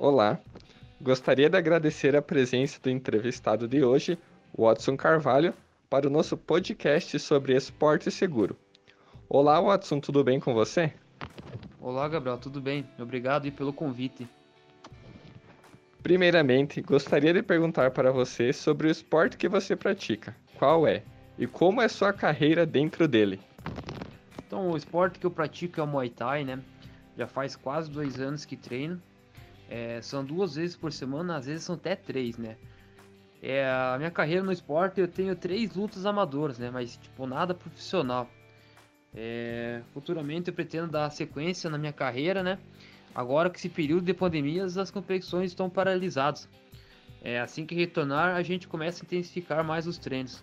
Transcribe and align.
Olá, 0.00 0.38
gostaria 1.00 1.50
de 1.50 1.56
agradecer 1.56 2.14
a 2.14 2.22
presença 2.22 2.78
do 2.80 2.88
entrevistado 2.88 3.66
de 3.66 3.82
hoje, 3.82 4.16
Watson 4.56 4.96
Carvalho, 4.96 5.52
para 5.90 6.06
o 6.06 6.10
nosso 6.10 6.36
podcast 6.36 7.18
sobre 7.18 7.56
esporte 7.56 8.08
seguro. 8.08 8.56
Olá, 9.28 9.60
Watson, 9.60 9.98
tudo 9.98 10.22
bem 10.22 10.38
com 10.38 10.54
você? 10.54 10.92
Olá, 11.80 12.06
Gabriel, 12.06 12.38
tudo 12.38 12.60
bem? 12.60 12.86
Obrigado 12.96 13.50
pelo 13.50 13.72
convite. 13.72 14.28
Primeiramente, 16.00 16.80
gostaria 16.80 17.32
de 17.32 17.42
perguntar 17.42 17.90
para 17.90 18.12
você 18.12 18.52
sobre 18.52 18.86
o 18.86 18.90
esporte 18.92 19.36
que 19.36 19.48
você 19.48 19.74
pratica. 19.74 20.32
Qual 20.56 20.86
é? 20.86 21.02
E 21.36 21.44
como 21.44 21.82
é 21.82 21.88
sua 21.88 22.12
carreira 22.12 22.64
dentro 22.64 23.08
dele? 23.08 23.40
Então, 24.46 24.70
o 24.70 24.76
esporte 24.76 25.18
que 25.18 25.26
eu 25.26 25.30
pratico 25.32 25.80
é 25.80 25.82
o 25.82 25.88
Muay 25.88 26.08
Thai, 26.08 26.44
né? 26.44 26.60
Já 27.16 27.26
faz 27.26 27.56
quase 27.56 27.90
dois 27.90 28.20
anos 28.20 28.44
que 28.44 28.56
treino. 28.56 29.02
É, 29.68 30.00
são 30.00 30.24
duas 30.24 30.54
vezes 30.54 30.76
por 30.76 30.92
semana, 30.92 31.36
às 31.36 31.46
vezes 31.46 31.64
são 31.64 31.74
até 31.74 31.94
três, 31.94 32.38
né? 32.38 32.56
É, 33.42 33.68
a 33.68 33.96
minha 33.98 34.10
carreira 34.10 34.42
no 34.42 34.50
esporte 34.50 35.00
eu 35.00 35.06
tenho 35.06 35.34
três 35.36 35.74
lutas 35.74 36.06
amadoras, 36.06 36.58
né? 36.58 36.70
Mas 36.70 36.96
tipo 36.96 37.26
nada 37.26 37.54
profissional. 37.54 38.28
É, 39.14 39.82
futuramente 39.92 40.48
eu 40.48 40.54
pretendo 40.54 40.88
dar 40.88 41.10
sequência 41.10 41.70
na 41.70 41.78
minha 41.78 41.92
carreira, 41.92 42.42
né? 42.42 42.58
Agora 43.14 43.50
que 43.50 43.58
esse 43.58 43.68
período 43.68 44.04
de 44.04 44.14
pandemias 44.14 44.76
as 44.76 44.90
competições 44.90 45.50
estão 45.50 45.70
paralisadas. 45.70 46.48
É 47.22 47.40
assim 47.40 47.66
que 47.66 47.74
retornar 47.74 48.36
a 48.36 48.42
gente 48.42 48.66
começa 48.66 49.02
a 49.02 49.04
intensificar 49.04 49.64
mais 49.64 49.86
os 49.86 49.98
treinos. 49.98 50.42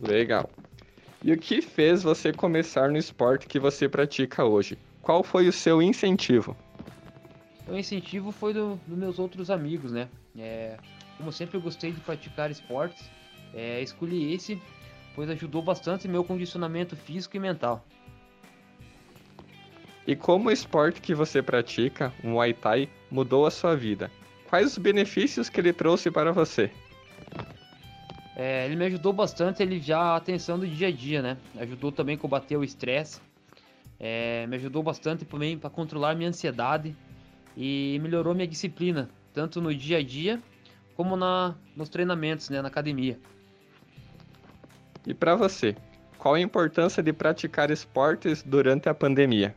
Legal. 0.00 0.50
E 1.22 1.32
o 1.32 1.38
que 1.38 1.62
fez 1.62 2.02
você 2.02 2.32
começar 2.32 2.90
no 2.90 2.98
esporte 2.98 3.46
que 3.46 3.58
você 3.58 3.88
pratica 3.88 4.44
hoje? 4.44 4.76
Qual 5.00 5.22
foi 5.22 5.48
o 5.48 5.52
seu 5.52 5.80
incentivo? 5.80 6.56
O 7.66 7.76
incentivo 7.76 8.30
foi 8.30 8.52
dos 8.52 8.78
do 8.86 8.96
meus 8.96 9.18
outros 9.18 9.50
amigos, 9.50 9.92
né? 9.92 10.08
É, 10.38 10.76
como 11.16 11.32
sempre 11.32 11.56
eu 11.56 11.60
gostei 11.60 11.92
de 11.92 12.00
praticar 12.00 12.50
esportes, 12.50 13.10
é, 13.54 13.80
escolhi 13.80 14.34
esse, 14.34 14.60
pois 15.14 15.30
ajudou 15.30 15.62
bastante 15.62 16.06
meu 16.06 16.24
condicionamento 16.24 16.94
físico 16.94 17.36
e 17.36 17.40
mental. 17.40 17.84
E 20.06 20.14
como 20.14 20.48
o 20.48 20.52
esporte 20.52 21.00
que 21.00 21.14
você 21.14 21.40
pratica, 21.40 22.12
o 22.22 22.28
Muay 22.28 22.52
Thai, 22.52 22.90
mudou 23.10 23.46
a 23.46 23.50
sua 23.50 23.74
vida? 23.74 24.10
Quais 24.50 24.66
os 24.66 24.78
benefícios 24.78 25.48
que 25.48 25.58
ele 25.58 25.72
trouxe 25.72 26.10
para 26.10 26.30
você? 26.30 26.70
É, 28.36 28.66
ele 28.66 28.76
me 28.76 28.84
ajudou 28.84 29.12
bastante 29.12 29.62
a 29.62 29.66
aliviar 29.66 30.16
a 30.16 30.20
tensão 30.20 30.58
do 30.58 30.66
dia 30.66 30.88
a 30.88 30.90
dia, 30.90 31.22
né? 31.22 31.38
Ajudou 31.56 31.90
também 31.90 32.16
a 32.16 32.18
combater 32.18 32.56
o 32.56 32.64
estresse. 32.64 33.20
É, 33.98 34.46
me 34.48 34.56
ajudou 34.56 34.82
bastante 34.82 35.24
também 35.24 35.56
para 35.56 35.70
controlar 35.70 36.14
minha 36.14 36.28
ansiedade 36.28 36.94
e 37.56 37.98
melhorou 38.02 38.34
minha 38.34 38.46
disciplina, 38.46 39.08
tanto 39.32 39.60
no 39.60 39.74
dia 39.74 39.98
a 39.98 40.02
dia 40.02 40.40
como 40.96 41.16
na, 41.16 41.54
nos 41.76 41.88
treinamentos, 41.88 42.50
né, 42.50 42.62
na 42.62 42.68
academia. 42.68 43.18
E 45.06 45.12
para 45.12 45.34
você, 45.34 45.76
qual 46.16 46.34
a 46.34 46.40
importância 46.40 47.02
de 47.02 47.12
praticar 47.12 47.70
esportes 47.70 48.42
durante 48.42 48.88
a 48.88 48.94
pandemia? 48.94 49.54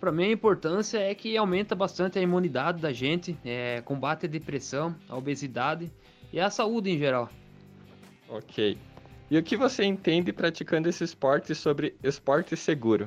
Para 0.00 0.10
mim, 0.10 0.24
a 0.24 0.32
importância 0.32 0.98
é 0.98 1.14
que 1.14 1.36
aumenta 1.36 1.74
bastante 1.74 2.18
a 2.18 2.22
imunidade 2.22 2.80
da 2.80 2.92
gente, 2.92 3.38
é, 3.44 3.80
combate 3.82 4.26
a 4.26 4.28
depressão, 4.28 4.96
a 5.08 5.16
obesidade 5.16 5.92
e 6.32 6.40
a 6.40 6.50
saúde 6.50 6.90
em 6.90 6.98
geral. 6.98 7.28
Ok. 8.28 8.76
E 9.30 9.38
o 9.38 9.42
que 9.42 9.56
você 9.56 9.84
entende 9.84 10.32
praticando 10.32 10.88
esse 10.88 11.04
esporte 11.04 11.54
sobre 11.54 11.94
esporte 12.02 12.56
seguro? 12.56 13.06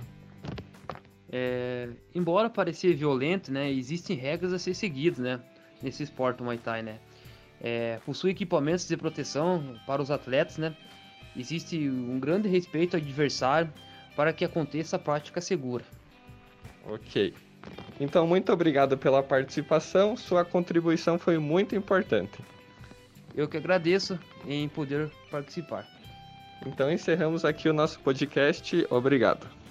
É, 1.31 1.89
embora 2.13 2.49
parecer 2.49 2.93
violento, 2.93 3.51
né, 3.51 3.71
existem 3.71 4.15
regras 4.15 4.53
a 4.53 4.59
ser 4.59 4.73
seguidas, 4.73 5.19
né, 5.19 5.39
nesse 5.81 6.03
esporte 6.03 6.43
Muay 6.43 6.57
Thai, 6.57 6.81
né. 6.81 6.99
É, 7.61 7.99
possui 8.05 8.31
equipamentos 8.31 8.87
de 8.87 8.95
proteção 8.95 9.79
para 9.87 10.01
os 10.01 10.11
atletas, 10.11 10.57
né. 10.57 10.75
Existe 11.35 11.89
um 11.89 12.19
grande 12.19 12.47
respeito 12.47 12.95
ao 12.95 13.01
adversário 13.01 13.71
para 14.15 14.31
que 14.31 14.45
aconteça 14.45 14.95
a 14.95 14.99
prática 14.99 15.41
segura. 15.41 15.83
Ok. 16.85 17.33
Então, 17.99 18.27
muito 18.27 18.51
obrigado 18.53 18.97
pela 18.97 19.21
participação. 19.23 20.15
Sua 20.15 20.45
contribuição 20.45 21.17
foi 21.17 21.37
muito 21.37 21.75
importante. 21.75 22.39
Eu 23.35 23.47
que 23.47 23.57
agradeço 23.57 24.17
em 24.47 24.69
poder 24.69 25.11
participar. 25.29 25.85
Então, 26.65 26.89
encerramos 26.91 27.43
aqui 27.43 27.67
o 27.67 27.73
nosso 27.73 27.99
podcast. 27.99 28.85
Obrigado. 28.89 29.64